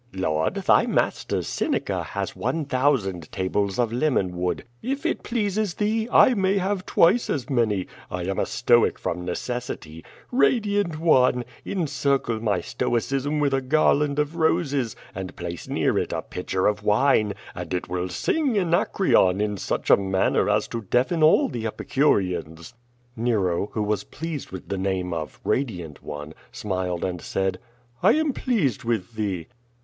[0.15, 4.63] "Lord, thy master, Seneca, has one thousand tables of lemon wood.
[4.81, 7.85] If it pleases thee, I may have twice as many.
[8.09, 10.03] I am a Stoic from necessity.
[10.31, 11.43] Radiant one!
[11.63, 16.65] encircle my stoi cism with a garland of roses, and place near it a pitcher
[16.65, 21.47] of wine, and it will sing Anacreon in such a manner as to deafen all
[21.47, 22.73] the Epicureans."
[23.15, 27.59] Nero, who was pleased with the name of "Radiant one," smiled and said:
[28.01, 29.45] "I am pleased with thee."